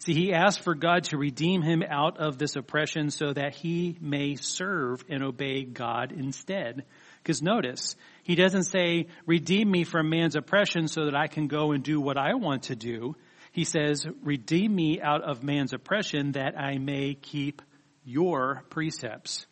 See, 0.04 0.14
he 0.14 0.34
asked 0.34 0.60
for 0.60 0.76
God 0.76 1.06
to 1.06 1.18
redeem 1.18 1.62
him 1.62 1.82
out 1.82 2.18
of 2.18 2.38
this 2.38 2.58
oppression 2.58 3.10
so 3.10 3.32
that 3.32 3.56
he 3.56 3.98
may 4.02 4.36
serve 4.36 5.02
and 5.08 5.24
obey 5.24 5.64
God 5.64 6.12
instead. 6.12 6.84
Because 7.22 7.42
notice, 7.42 7.96
he 8.24 8.36
doesn't 8.36 8.66
say, 8.66 9.08
redeem 9.26 9.72
me 9.72 9.86
from 9.86 10.10
man's 10.10 10.36
oppression 10.36 10.90
so 10.90 11.06
that 11.06 11.16
I 11.16 11.28
can 11.28 11.48
go 11.48 11.72
and 11.72 11.82
do 11.82 12.02
what 12.02 12.18
I 12.18 12.34
want 12.34 12.64
to 12.64 12.76
do. 12.76 13.16
He 13.54 13.64
says, 13.64 14.06
redeem 14.22 14.76
me 14.76 15.00
out 15.00 15.22
of 15.22 15.42
man's 15.42 15.72
oppression 15.72 16.34
that 16.34 16.60
I 16.60 16.80
may 16.80 17.14
keep 17.14 17.62
your 18.04 18.66
precepts. 18.70 19.46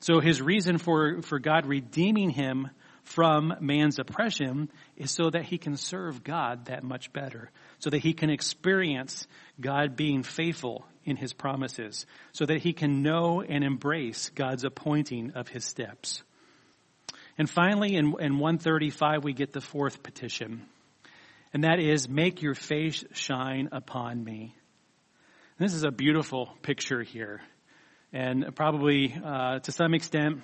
So 0.00 0.18
his 0.18 0.42
reason 0.42 0.78
for, 0.78 1.22
for 1.22 1.38
God 1.38 1.66
redeeming 1.66 2.30
him 2.30 2.68
from 3.04 3.54
man's 3.60 4.00
oppression 4.00 4.70
is 4.96 5.12
so 5.12 5.30
that 5.30 5.44
he 5.44 5.56
can 5.56 5.76
serve 5.76 6.24
God 6.24 6.64
that 6.64 6.82
much 6.82 7.12
better, 7.12 7.52
so 7.84 7.90
that 7.90 7.98
he 7.98 8.14
can 8.14 8.30
experience 8.30 9.26
God 9.60 9.94
being 9.94 10.22
faithful 10.22 10.86
in 11.04 11.16
his 11.16 11.34
promises, 11.34 12.06
so 12.32 12.46
that 12.46 12.62
he 12.62 12.72
can 12.72 13.02
know 13.02 13.42
and 13.42 13.62
embrace 13.62 14.30
God's 14.34 14.64
appointing 14.64 15.32
of 15.32 15.48
his 15.48 15.66
steps. 15.66 16.22
And 17.36 17.48
finally, 17.48 17.94
in, 17.94 18.14
in 18.20 18.38
135, 18.38 19.22
we 19.22 19.34
get 19.34 19.52
the 19.52 19.60
fourth 19.60 20.02
petition, 20.02 20.62
and 21.52 21.64
that 21.64 21.78
is, 21.78 22.08
make 22.08 22.40
your 22.40 22.54
face 22.54 23.04
shine 23.12 23.68
upon 23.70 24.24
me. 24.24 24.56
And 25.58 25.68
this 25.68 25.74
is 25.74 25.84
a 25.84 25.90
beautiful 25.90 26.56
picture 26.62 27.02
here, 27.02 27.42
and 28.14 28.56
probably 28.56 29.14
uh, 29.22 29.58
to 29.58 29.72
some 29.72 29.92
extent, 29.92 30.40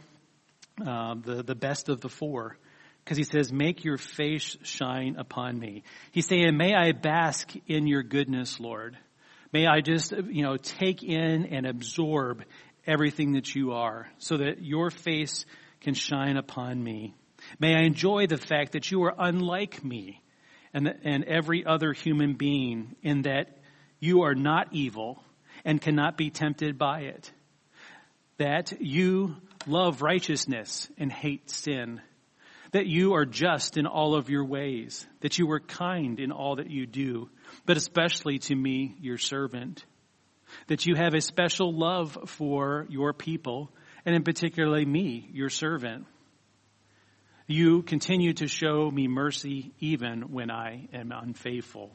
uh, 0.86 1.14
the, 1.14 1.42
the 1.42 1.54
best 1.54 1.88
of 1.88 2.02
the 2.02 2.10
four. 2.10 2.58
Because 3.04 3.16
he 3.16 3.24
says, 3.24 3.52
make 3.52 3.84
your 3.84 3.98
face 3.98 4.56
shine 4.62 5.16
upon 5.18 5.58
me. 5.58 5.82
He's 6.12 6.26
saying, 6.26 6.56
may 6.56 6.74
I 6.74 6.92
bask 6.92 7.50
in 7.66 7.86
your 7.86 8.02
goodness, 8.02 8.60
Lord. 8.60 8.96
May 9.52 9.66
I 9.66 9.80
just, 9.80 10.12
you 10.12 10.42
know, 10.42 10.56
take 10.56 11.02
in 11.02 11.46
and 11.46 11.66
absorb 11.66 12.44
everything 12.86 13.32
that 13.32 13.54
you 13.54 13.72
are 13.72 14.08
so 14.18 14.36
that 14.36 14.62
your 14.62 14.90
face 14.90 15.44
can 15.80 15.94
shine 15.94 16.36
upon 16.36 16.82
me. 16.82 17.14
May 17.58 17.74
I 17.74 17.82
enjoy 17.84 18.26
the 18.26 18.36
fact 18.36 18.72
that 18.72 18.90
you 18.90 19.02
are 19.04 19.14
unlike 19.18 19.82
me 19.82 20.22
and, 20.72 20.94
and 21.04 21.24
every 21.24 21.64
other 21.64 21.92
human 21.92 22.34
being 22.34 22.96
in 23.02 23.22
that 23.22 23.58
you 23.98 24.22
are 24.22 24.34
not 24.34 24.68
evil 24.72 25.22
and 25.64 25.80
cannot 25.80 26.16
be 26.16 26.30
tempted 26.30 26.78
by 26.78 27.00
it. 27.00 27.32
That 28.38 28.72
you 28.80 29.36
love 29.66 30.00
righteousness 30.02 30.88
and 30.96 31.12
hate 31.12 31.50
sin. 31.50 32.00
That 32.72 32.86
you 32.86 33.14
are 33.14 33.26
just 33.26 33.76
in 33.76 33.86
all 33.86 34.14
of 34.14 34.30
your 34.30 34.44
ways. 34.44 35.06
That 35.20 35.38
you 35.38 35.50
are 35.50 35.60
kind 35.60 36.20
in 36.20 36.30
all 36.30 36.56
that 36.56 36.70
you 36.70 36.86
do, 36.86 37.28
but 37.66 37.76
especially 37.76 38.38
to 38.38 38.54
me, 38.54 38.96
your 39.00 39.18
servant. 39.18 39.84
That 40.68 40.86
you 40.86 40.94
have 40.94 41.14
a 41.14 41.20
special 41.20 41.72
love 41.72 42.16
for 42.26 42.86
your 42.88 43.12
people, 43.12 43.72
and 44.04 44.14
in 44.14 44.22
particularly 44.22 44.84
me, 44.84 45.28
your 45.32 45.48
servant. 45.48 46.06
You 47.46 47.82
continue 47.82 48.32
to 48.34 48.46
show 48.46 48.88
me 48.90 49.08
mercy 49.08 49.72
even 49.80 50.32
when 50.32 50.50
I 50.50 50.88
am 50.92 51.10
unfaithful. 51.12 51.90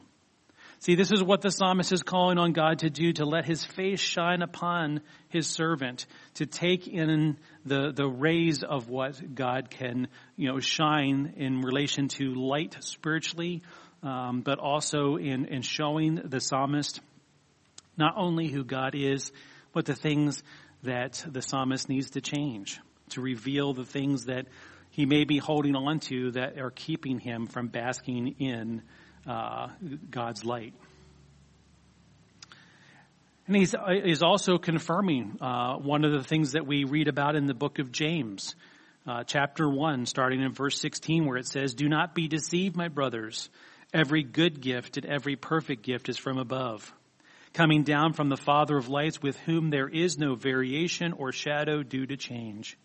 See, 0.80 0.96
this 0.96 1.12
is 1.12 1.24
what 1.24 1.42
the 1.42 1.50
psalmist 1.50 1.92
is 1.92 2.04
calling 2.04 2.38
on 2.38 2.54
God 2.54 2.80
to 2.80 2.90
do, 2.90 3.14
to 3.14 3.26
let 3.26 3.46
his 3.46 3.64
face 3.64 4.00
shine 4.00 4.42
upon 4.42 5.02
his 5.30 5.48
servant, 5.48 6.06
to 6.36 6.46
take 6.46 6.88
in 6.88 7.38
the, 7.66 7.92
the 7.92 8.08
rays 8.08 8.64
of 8.64 8.90
what 8.90 9.36
God 9.36 9.70
can, 9.70 10.08
you 10.36 10.50
know, 10.50 10.60
shine 10.60 11.34
in 11.38 11.62
relation 11.62 12.08
to 12.10 12.34
light 12.36 12.78
spiritually, 12.82 13.64
um, 14.04 14.42
but 14.42 14.60
also 14.60 15.16
in, 15.16 15.46
in 15.46 15.62
showing 15.62 16.22
the 16.24 16.40
psalmist 16.40 17.02
not 17.98 18.14
only 18.18 18.48
who 18.48 18.64
God 18.64 18.94
is, 18.94 19.32
but 19.74 19.86
the 19.86 19.96
things 19.96 20.44
that 20.84 21.26
the 21.28 21.42
psalmist 21.42 21.90
needs 21.90 22.12
to 22.12 22.22
change, 22.22 22.80
to 23.10 23.22
reveal 23.22 23.74
the 23.74 23.86
things 23.86 24.26
that 24.26 24.46
he 24.92 25.06
may 25.06 25.26
be 25.26 25.38
holding 25.38 25.76
on 25.76 26.00
to 26.00 26.32
that 26.32 26.58
are 26.58 26.72
keeping 26.72 27.20
him 27.20 27.48
from 27.48 27.68
basking 27.68 28.36
in 28.40 28.82
uh, 29.28 29.70
God's 30.10 30.46
light. 30.46 30.74
And 33.48 33.56
he's, 33.56 33.76
he's 34.04 34.24
also 34.24 34.58
confirming 34.58 35.38
uh, 35.40 35.76
one 35.76 36.04
of 36.04 36.12
the 36.12 36.24
things 36.24 36.54
that 36.54 36.66
we 36.66 36.84
read 36.84 37.08
about 37.08 37.36
in 37.36 37.46
the 37.46 37.54
book 37.54 37.78
of 37.78 37.92
James, 37.92 38.56
uh, 39.08 39.24
chapter 39.24 39.70
1, 39.70 40.08
starting 40.08 40.42
in 40.42 40.52
verse 40.52 40.80
16, 40.80 41.26
where 41.26 41.38
it 41.38 41.48
says, 41.48 41.76
Do 41.76 41.88
not 41.88 42.16
be 42.16 42.28
deceived, 42.28 42.76
my 42.76 42.88
brothers. 42.88 43.50
Every 43.94 44.24
good 44.24 44.62
gift 44.62 44.98
and 44.98 45.06
every 45.06 45.36
perfect 45.36 45.84
gift 45.84 46.10
is 46.10 46.18
from 46.18 46.40
above, 46.40 46.92
coming 47.54 47.84
down 47.84 48.14
from 48.14 48.30
the 48.30 48.36
Father 48.36 48.78
of 48.78 48.90
lights, 48.90 49.22
with 49.22 49.38
whom 49.42 49.70
there 49.70 49.88
is 49.88 50.18
no 50.18 50.34
variation 50.34 51.14
or 51.14 51.32
shadow 51.32 51.84
due 51.84 52.08
to 52.08 52.18
change. 52.18 52.80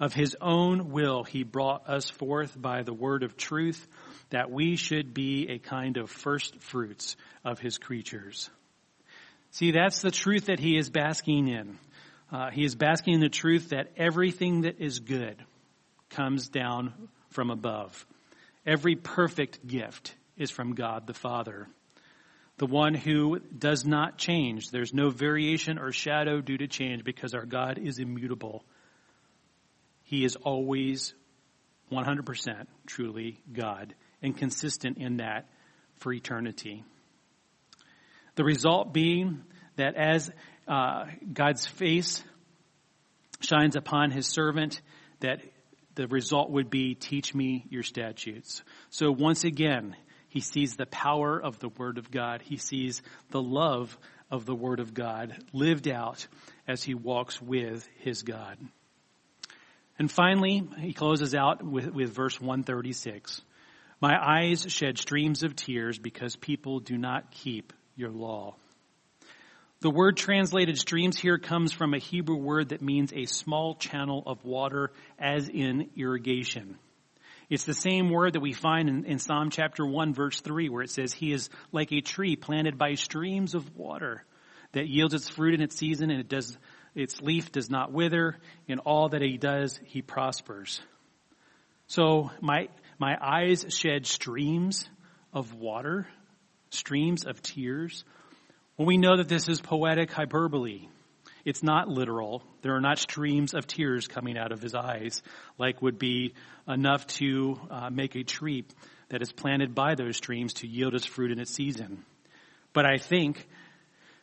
Of 0.00 0.14
his 0.14 0.36
own 0.40 0.90
will, 0.90 1.22
he 1.22 1.44
brought 1.44 1.88
us 1.88 2.10
forth 2.10 2.60
by 2.60 2.82
the 2.82 2.92
word 2.92 3.22
of 3.22 3.36
truth 3.36 3.86
that 4.32 4.50
we 4.50 4.76
should 4.76 5.14
be 5.14 5.48
a 5.48 5.58
kind 5.58 5.96
of 5.96 6.10
first 6.10 6.60
fruits 6.60 7.16
of 7.44 7.58
his 7.58 7.78
creatures. 7.78 8.50
See, 9.52 9.70
that's 9.70 10.02
the 10.02 10.10
truth 10.10 10.46
that 10.46 10.58
he 10.58 10.76
is 10.76 10.90
basking 10.90 11.48
in. 11.48 11.78
Uh, 12.30 12.50
he 12.50 12.64
is 12.64 12.74
basking 12.74 13.14
in 13.14 13.20
the 13.20 13.28
truth 13.28 13.70
that 13.70 13.92
everything 13.96 14.62
that 14.62 14.80
is 14.80 14.98
good 14.98 15.36
comes 16.10 16.48
down 16.48 17.08
from 17.30 17.50
above. 17.50 18.06
Every 18.66 18.96
perfect 18.96 19.66
gift 19.66 20.14
is 20.38 20.50
from 20.50 20.74
God 20.74 21.06
the 21.06 21.14
Father. 21.14 21.68
The 22.56 22.66
one 22.66 22.94
who 22.94 23.40
does 23.40 23.84
not 23.84 24.16
change. 24.18 24.70
There's 24.70 24.94
no 24.94 25.10
variation 25.10 25.78
or 25.78 25.92
shadow 25.92 26.40
due 26.40 26.58
to 26.58 26.66
change 26.66 27.04
because 27.04 27.34
our 27.34 27.44
God 27.44 27.78
is 27.78 27.98
immutable. 27.98 28.64
He 30.04 30.24
is 30.24 30.36
always 30.36 31.14
100% 31.90 32.66
truly 32.86 33.42
God 33.52 33.94
and 34.22 34.36
consistent 34.36 34.98
in 34.98 35.18
that 35.18 35.48
for 35.96 36.12
eternity. 36.12 36.84
The 38.34 38.44
result 38.44 38.92
being 38.92 39.42
that 39.76 39.94
as 39.94 40.30
uh, 40.66 41.06
God's 41.32 41.66
face 41.66 42.22
shines 43.40 43.76
upon 43.76 44.10
his 44.10 44.26
servant, 44.26 44.80
that 45.20 45.42
the 45.94 46.06
result 46.06 46.50
would 46.50 46.70
be, 46.70 46.94
teach 46.94 47.34
me 47.34 47.66
your 47.68 47.82
statutes. 47.82 48.62
So 48.90 49.10
once 49.10 49.44
again, 49.44 49.96
he 50.28 50.40
sees 50.40 50.76
the 50.76 50.86
power 50.86 51.38
of 51.38 51.58
the 51.58 51.68
Word 51.68 51.98
of 51.98 52.10
God. 52.10 52.40
He 52.42 52.56
sees 52.56 53.02
the 53.30 53.42
love 53.42 53.96
of 54.30 54.46
the 54.46 54.54
Word 54.54 54.80
of 54.80 54.94
God 54.94 55.36
lived 55.52 55.88
out 55.88 56.26
as 56.66 56.82
he 56.82 56.94
walks 56.94 57.40
with 57.40 57.86
his 57.98 58.22
God. 58.22 58.56
And 59.98 60.10
finally, 60.10 60.66
he 60.78 60.94
closes 60.94 61.34
out 61.34 61.62
with, 61.62 61.88
with 61.88 62.14
verse 62.14 62.40
136. 62.40 63.42
My 64.02 64.18
eyes 64.20 64.66
shed 64.68 64.98
streams 64.98 65.44
of 65.44 65.54
tears 65.54 65.96
because 65.96 66.34
people 66.34 66.80
do 66.80 66.98
not 66.98 67.30
keep 67.30 67.72
your 67.94 68.10
law. 68.10 68.56
The 69.80 69.90
word 69.90 70.16
translated 70.16 70.76
streams 70.76 71.16
here 71.16 71.38
comes 71.38 71.72
from 71.72 71.94
a 71.94 71.98
Hebrew 71.98 72.34
word 72.34 72.70
that 72.70 72.82
means 72.82 73.12
a 73.12 73.26
small 73.26 73.76
channel 73.76 74.24
of 74.26 74.44
water, 74.44 74.90
as 75.20 75.48
in 75.48 75.90
irrigation. 75.96 76.78
It's 77.48 77.62
the 77.62 77.74
same 77.74 78.10
word 78.10 78.32
that 78.32 78.40
we 78.40 78.52
find 78.52 78.88
in, 78.88 79.04
in, 79.04 79.20
Psalm 79.20 79.50
chapter 79.50 79.86
1 79.86 80.14
verse 80.14 80.40
3 80.40 80.68
where 80.68 80.82
it 80.82 80.90
says, 80.90 81.12
He 81.12 81.32
is 81.32 81.48
like 81.70 81.92
a 81.92 82.00
tree 82.00 82.34
planted 82.34 82.78
by 82.78 82.94
streams 82.94 83.54
of 83.54 83.76
water 83.76 84.24
that 84.72 84.88
yields 84.88 85.14
its 85.14 85.28
fruit 85.28 85.54
in 85.54 85.60
its 85.60 85.76
season 85.76 86.10
and 86.10 86.18
it 86.18 86.28
does, 86.28 86.58
its 86.96 87.22
leaf 87.22 87.52
does 87.52 87.70
not 87.70 87.92
wither. 87.92 88.36
In 88.66 88.80
all 88.80 89.10
that 89.10 89.22
he 89.22 89.36
does, 89.36 89.78
he 89.84 90.02
prospers. 90.02 90.80
So 91.86 92.30
my, 92.40 92.68
my 93.02 93.18
eyes 93.20 93.66
shed 93.68 94.06
streams 94.06 94.88
of 95.32 95.54
water, 95.54 96.06
streams 96.70 97.26
of 97.26 97.42
tears. 97.42 98.04
Well, 98.76 98.86
we 98.86 98.96
know 98.96 99.16
that 99.16 99.28
this 99.28 99.48
is 99.48 99.60
poetic 99.60 100.12
hyperbole. 100.12 100.86
It's 101.44 101.64
not 101.64 101.88
literal. 101.88 102.44
There 102.62 102.76
are 102.76 102.80
not 102.80 103.00
streams 103.00 103.54
of 103.54 103.66
tears 103.66 104.06
coming 104.06 104.38
out 104.38 104.52
of 104.52 104.62
his 104.62 104.76
eyes 104.76 105.20
like 105.58 105.82
would 105.82 105.98
be 105.98 106.34
enough 106.68 107.04
to 107.18 107.58
uh, 107.72 107.90
make 107.90 108.14
a 108.14 108.22
tree 108.22 108.66
that 109.08 109.20
is 109.20 109.32
planted 109.32 109.74
by 109.74 109.96
those 109.96 110.16
streams 110.16 110.54
to 110.54 110.68
yield 110.68 110.94
its 110.94 111.04
fruit 111.04 111.32
in 111.32 111.40
its 111.40 111.52
season. 111.52 112.04
But 112.72 112.86
I 112.86 112.98
think 112.98 113.48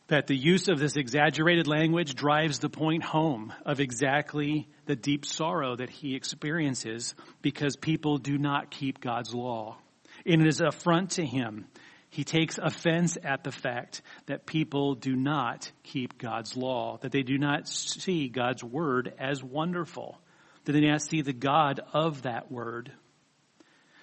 that 0.07 0.27
the 0.27 0.37
use 0.37 0.69
of 0.69 0.79
this 0.79 0.95
exaggerated 0.95 1.67
language 1.67 2.15
drives 2.15 2.59
the 2.59 2.69
point 2.69 3.03
home 3.03 3.51
of 3.65 3.81
exactly 3.81 4.69
the 4.89 4.95
deep 4.97 5.25
sorrow 5.25 5.77
that 5.77 5.89
he 5.89 6.15
experiences 6.15 7.15
because 7.41 7.77
people 7.77 8.17
do 8.17 8.37
not 8.37 8.69
keep 8.69 8.99
God's 8.99 9.33
law. 9.33 9.77
And 10.25 10.41
it 10.41 10.47
is 10.47 10.59
an 10.59 10.67
affront 10.67 11.11
to 11.11 11.25
him 11.25 11.67
he 12.09 12.23
takes 12.23 12.57
offense 12.57 13.17
at 13.23 13.43
the 13.43 13.51
fact 13.51 14.01
that 14.25 14.45
people 14.45 14.95
do 14.95 15.15
not 15.15 15.71
keep 15.83 16.17
God's 16.17 16.57
law, 16.57 16.97
that 17.01 17.11
they 17.11 17.21
do 17.21 17.37
not 17.37 17.67
see 17.67 18.29
God's 18.29 18.63
word 18.63 19.13
as 19.19 19.43
wonderful, 19.43 20.19
that 20.65 20.71
they 20.71 20.81
do 20.81 20.89
not 20.89 21.03
see 21.03 21.21
the 21.21 21.33
God 21.33 21.81
of 21.93 22.23
that 22.23 22.51
word. 22.51 22.91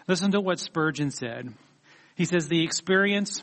Listen 0.07 0.31
to 0.33 0.41
what 0.41 0.61
Spurgeon 0.61 1.11
said. 1.11 1.53
He 2.15 2.27
says, 2.27 2.47
the 2.47 2.63
experience 2.63 3.43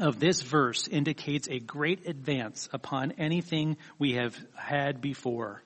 of 0.00 0.18
this 0.18 0.42
verse 0.42 0.88
indicates 0.88 1.48
a 1.48 1.60
great 1.60 2.08
advance 2.08 2.68
upon 2.72 3.12
anything 3.12 3.76
we 3.98 4.14
have 4.14 4.36
had 4.56 5.00
before. 5.00 5.62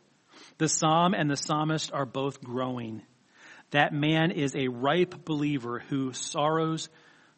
The 0.59 0.69
psalm 0.69 1.15
and 1.15 1.31
the 1.31 1.37
psalmist 1.37 1.93
are 1.93 2.07
both 2.07 2.43
growing. 2.43 3.03
That 3.71 3.93
man 3.93 4.31
is 4.31 4.55
a 4.55 4.69
ripe 4.69 5.25
believer 5.25 5.83
who 5.89 6.13
sorrows 6.13 6.89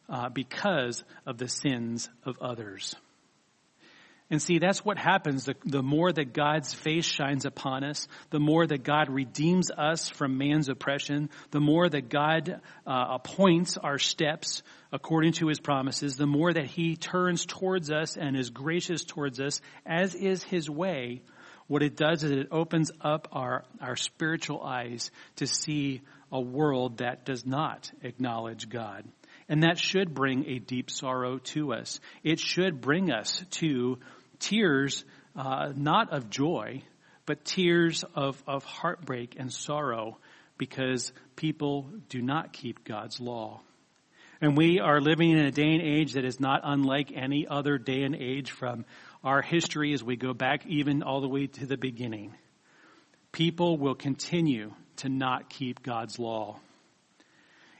uh, 0.09 0.29
because 0.29 1.03
of 1.25 1.37
the 1.37 1.47
sins 1.47 2.09
of 2.23 2.37
others. 2.41 2.95
And 4.31 4.41
see, 4.41 4.57
that's 4.57 4.83
what 4.83 4.97
happens. 4.97 5.45
The, 5.45 5.55
the, 5.65 5.83
more 5.83 6.11
that 6.11 6.33
God's 6.33 6.73
face 6.73 7.05
shines 7.05 7.45
upon 7.45 7.83
us, 7.83 8.07
the 8.31 8.39
more 8.39 8.65
that 8.65 8.83
God 8.83 9.09
redeems 9.09 9.69
us 9.69 10.09
from 10.09 10.39
man's 10.39 10.67
oppression, 10.67 11.29
the 11.51 11.59
more 11.59 11.87
that 11.87 12.09
God 12.09 12.59
uh, 12.87 13.05
appoints 13.11 13.77
our 13.77 13.99
steps 13.99 14.63
according 14.91 15.33
to 15.33 15.47
his 15.47 15.59
promises, 15.59 16.17
the 16.17 16.25
more 16.25 16.51
that 16.51 16.65
he 16.65 16.95
turns 16.95 17.45
towards 17.45 17.91
us 17.91 18.17
and 18.17 18.35
is 18.35 18.49
gracious 18.49 19.03
towards 19.03 19.39
us, 19.39 19.61
as 19.85 20.15
is 20.15 20.41
his 20.43 20.67
way, 20.67 21.21
what 21.67 21.81
it 21.81 21.95
does 21.95 22.23
is 22.23 22.31
it 22.31 22.47
opens 22.51 22.91
up 23.01 23.27
our, 23.31 23.63
our 23.81 23.95
spiritual 23.95 24.61
eyes 24.61 25.09
to 25.37 25.47
see 25.47 26.01
a 26.31 26.39
world 26.39 26.97
that 26.99 27.25
does 27.25 27.45
not 27.45 27.91
acknowledge 28.01 28.69
God. 28.69 29.05
And 29.47 29.63
that 29.63 29.77
should 29.77 30.13
bring 30.13 30.45
a 30.47 30.59
deep 30.59 30.89
sorrow 30.89 31.37
to 31.37 31.73
us. 31.73 31.99
It 32.23 32.39
should 32.39 32.81
bring 32.81 33.11
us 33.11 33.43
to 33.51 33.99
tears, 34.39 35.05
uh, 35.35 35.71
not 35.75 36.13
of 36.13 36.29
joy, 36.29 36.83
but 37.25 37.45
tears 37.45 38.03
of, 38.15 38.41
of 38.47 38.63
heartbreak 38.63 39.35
and 39.37 39.51
sorrow 39.51 40.17
because 40.57 41.11
people 41.35 41.89
do 42.09 42.21
not 42.21 42.53
keep 42.53 42.83
God's 42.83 43.19
law. 43.19 43.61
And 44.41 44.57
we 44.57 44.79
are 44.79 44.99
living 44.99 45.31
in 45.31 45.39
a 45.39 45.51
day 45.51 45.73
and 45.73 45.81
age 45.81 46.13
that 46.13 46.25
is 46.25 46.39
not 46.39 46.61
unlike 46.63 47.11
any 47.15 47.47
other 47.49 47.77
day 47.77 48.03
and 48.03 48.15
age 48.15 48.51
from 48.51 48.85
our 49.25 49.41
history 49.41 49.91
as 49.93 50.03
we 50.03 50.15
go 50.15 50.33
back 50.33 50.65
even 50.67 51.01
all 51.01 51.19
the 51.19 51.27
way 51.27 51.47
to 51.47 51.65
the 51.65 51.77
beginning. 51.77 52.35
People 53.31 53.77
will 53.77 53.95
continue 53.95 54.71
to 54.97 55.09
not 55.09 55.49
keep 55.49 55.81
God's 55.81 56.19
law. 56.19 56.59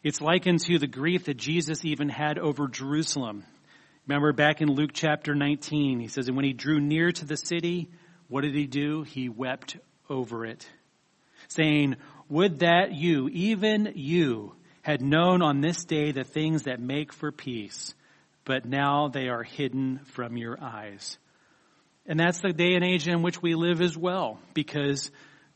It's 0.03 0.21
likened 0.21 0.61
to 0.61 0.79
the 0.79 0.87
grief 0.87 1.25
that 1.25 1.37
Jesus 1.37 1.85
even 1.85 2.09
had 2.09 2.39
over 2.39 2.67
Jerusalem. 2.67 3.45
Remember 4.07 4.33
back 4.33 4.61
in 4.61 4.69
Luke 4.69 4.91
chapter 4.93 5.35
19, 5.35 5.99
he 5.99 6.07
says, 6.07 6.27
and 6.27 6.35
when 6.35 6.45
he 6.45 6.53
drew 6.53 6.79
near 6.79 7.11
to 7.11 7.25
the 7.25 7.37
city, 7.37 7.89
what 8.27 8.41
did 8.41 8.55
he 8.55 8.65
do? 8.65 9.03
He 9.03 9.29
wept 9.29 9.77
over 10.09 10.45
it, 10.45 10.67
saying, 11.47 11.95
would 12.27 12.59
that 12.59 12.91
you, 12.91 13.29
even 13.29 13.93
you, 13.95 14.53
had 14.81 15.01
known 15.01 15.41
on 15.41 15.61
this 15.61 15.85
day 15.85 16.11
the 16.11 16.23
things 16.23 16.63
that 16.63 16.79
make 16.79 17.13
for 17.13 17.31
peace, 17.31 17.93
but 18.45 18.65
now 18.65 19.07
they 19.07 19.29
are 19.29 19.43
hidden 19.43 19.99
from 20.05 20.37
your 20.37 20.57
eyes. 20.61 21.17
And 22.07 22.19
that's 22.19 22.39
the 22.39 22.53
day 22.53 22.75
and 22.75 22.83
age 22.83 23.07
in 23.07 23.23
which 23.23 23.41
we 23.41 23.55
live 23.55 23.81
as 23.81 23.97
well, 23.97 24.39
because 24.53 25.09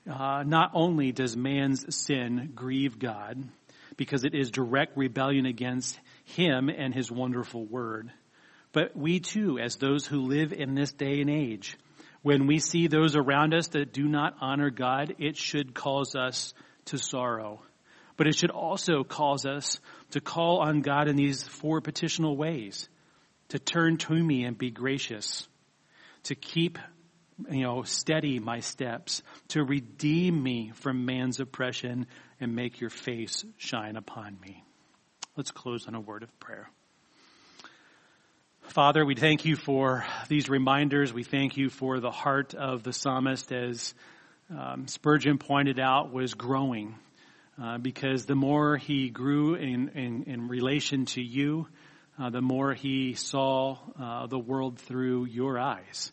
uh, 0.10 0.44
not 0.46 0.72
only 0.74 1.12
does 1.12 1.38
man's 1.38 1.96
sin 1.96 2.54
grieve 2.56 2.98
God, 2.98 3.44
because 3.98 4.24
it 4.24 4.34
is 4.34 4.50
direct 4.50 4.98
rebellion 4.98 5.46
against 5.46 6.00
him 6.24 6.70
and 6.70 6.94
his 6.94 7.12
wonderful 7.12 7.66
word. 7.66 8.10
But 8.72 8.96
we 8.96 9.20
too, 9.20 9.60
as 9.60 9.76
those 9.76 10.08
who 10.08 10.22
live 10.22 10.54
in 10.54 10.74
this 10.74 10.94
day 10.94 11.20
and 11.20 11.30
age, 11.30 11.78
when 12.22 12.48
we 12.48 12.60
see 12.60 12.88
those 12.88 13.18
around 13.18 13.54
us 13.54 13.68
that 13.70 13.92
do 13.92 14.08
not 14.08 14.38
honor 14.40 14.70
God, 14.70 15.16
it 15.20 15.36
should 15.36 15.74
cause 15.74 16.16
us 16.16 16.54
to 16.86 16.98
sorrow. 16.98 17.62
But 18.16 18.28
it 18.28 18.36
should 18.36 18.52
also 18.52 19.04
cause 19.04 19.46
us 19.46 19.82
to 20.12 20.22
call 20.22 20.60
on 20.60 20.80
God 20.82 21.10
in 21.10 21.18
these 21.18 21.44
four 21.44 21.82
petitional 21.82 22.38
ways. 22.38 22.88
To 23.50 23.60
turn 23.60 23.98
to 23.98 24.14
me 24.14 24.46
and 24.46 24.58
be 24.58 24.72
gracious. 24.72 25.48
To 26.30 26.36
keep, 26.36 26.78
you 27.50 27.62
know, 27.62 27.82
steady 27.82 28.40
my 28.40 28.60
steps. 28.60 29.24
To 29.50 29.64
redeem 29.64 30.42
me 30.42 30.72
from 30.76 31.06
man's 31.06 31.40
oppression 31.40 32.06
and 32.40 32.56
make 32.56 32.80
your 32.80 32.92
face 32.92 33.44
shine 33.58 33.96
upon 33.96 34.40
me. 34.40 34.64
Let's 35.36 35.50
close 35.50 35.88
on 35.88 35.96
a 35.96 36.00
word 36.00 36.22
of 36.22 36.40
prayer. 36.40 36.70
Father, 38.62 39.04
we 39.04 39.16
thank 39.16 39.46
you 39.46 39.56
for 39.56 40.06
these 40.28 40.50
reminders. 40.50 41.12
We 41.12 41.24
thank 41.24 41.58
you 41.58 41.70
for 41.70 42.00
the 42.00 42.12
heart 42.12 42.54
of 42.54 42.84
the 42.84 42.94
psalmist 42.94 43.52
as 43.52 43.96
um, 44.56 44.88
Spurgeon 44.88 45.40
pointed 45.40 45.80
out 45.80 46.14
was 46.14 46.36
growing. 46.36 46.94
Uh, 47.60 47.80
because 47.80 48.26
the 48.26 48.36
more 48.36 48.78
he 48.78 49.10
grew 49.10 49.56
in, 49.56 49.90
in, 49.96 50.24
in 50.26 50.48
relation 50.48 51.06
to 51.06 51.22
you, 51.24 51.68
uh, 52.20 52.30
the 52.30 52.42
more 52.42 52.76
he 52.76 53.16
saw 53.16 53.78
uh, 54.00 54.28
the 54.28 54.38
world 54.38 54.78
through 54.78 55.26
your 55.26 55.58
eyes. 55.58 56.12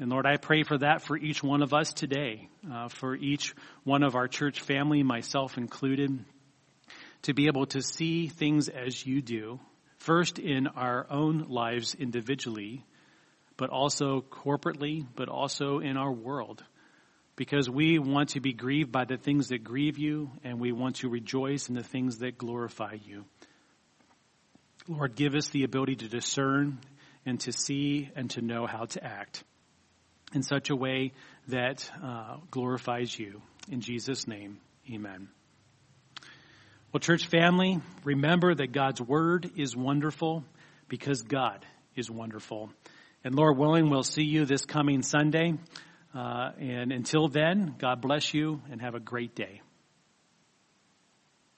And 0.00 0.08
Lord, 0.08 0.24
I 0.24 0.38
pray 0.38 0.62
for 0.62 0.78
that 0.78 1.02
for 1.02 1.14
each 1.14 1.42
one 1.42 1.62
of 1.62 1.74
us 1.74 1.92
today, 1.92 2.48
uh, 2.72 2.88
for 2.88 3.14
each 3.14 3.54
one 3.84 4.02
of 4.02 4.16
our 4.16 4.28
church 4.28 4.62
family, 4.62 5.02
myself 5.02 5.58
included, 5.58 6.24
to 7.22 7.34
be 7.34 7.48
able 7.48 7.66
to 7.66 7.82
see 7.82 8.28
things 8.28 8.70
as 8.70 9.04
you 9.04 9.20
do, 9.20 9.60
first 9.98 10.38
in 10.38 10.68
our 10.68 11.06
own 11.10 11.50
lives 11.50 11.94
individually, 11.94 12.82
but 13.58 13.68
also 13.68 14.22
corporately, 14.22 15.06
but 15.16 15.28
also 15.28 15.80
in 15.80 15.98
our 15.98 16.10
world. 16.10 16.64
Because 17.36 17.68
we 17.68 17.98
want 17.98 18.30
to 18.30 18.40
be 18.40 18.54
grieved 18.54 18.90
by 18.90 19.04
the 19.04 19.18
things 19.18 19.48
that 19.48 19.62
grieve 19.62 19.98
you, 19.98 20.30
and 20.42 20.58
we 20.58 20.72
want 20.72 20.96
to 20.96 21.10
rejoice 21.10 21.68
in 21.68 21.74
the 21.74 21.82
things 21.82 22.20
that 22.20 22.38
glorify 22.38 22.96
you. 23.04 23.26
Lord, 24.88 25.14
give 25.14 25.34
us 25.34 25.50
the 25.50 25.64
ability 25.64 25.96
to 25.96 26.08
discern 26.08 26.78
and 27.26 27.38
to 27.40 27.52
see 27.52 28.08
and 28.16 28.30
to 28.30 28.40
know 28.40 28.66
how 28.66 28.86
to 28.86 29.04
act 29.04 29.44
in 30.32 30.42
such 30.42 30.70
a 30.70 30.76
way 30.76 31.12
that 31.48 31.90
uh, 32.02 32.36
glorifies 32.50 33.18
you. 33.18 33.42
In 33.68 33.80
Jesus' 33.80 34.26
name, 34.26 34.58
amen. 34.92 35.28
Well, 36.92 37.00
church 37.00 37.26
family, 37.26 37.80
remember 38.04 38.54
that 38.54 38.72
God's 38.72 39.00
word 39.00 39.50
is 39.56 39.76
wonderful 39.76 40.44
because 40.88 41.22
God 41.22 41.64
is 41.94 42.10
wonderful. 42.10 42.70
And 43.22 43.34
Lord 43.34 43.56
willing, 43.56 43.90
we'll 43.90 44.02
see 44.02 44.24
you 44.24 44.44
this 44.44 44.64
coming 44.64 45.02
Sunday. 45.02 45.54
Uh, 46.14 46.50
and 46.58 46.90
until 46.90 47.28
then, 47.28 47.76
God 47.78 48.00
bless 48.00 48.34
you 48.34 48.60
and 48.70 48.80
have 48.80 48.94
a 48.94 49.00
great 49.00 49.34
day. 49.34 49.60